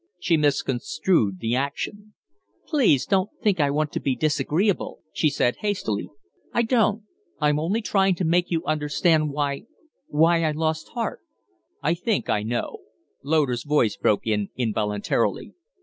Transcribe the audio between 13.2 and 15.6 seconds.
Loder's voice broke in involuntarily.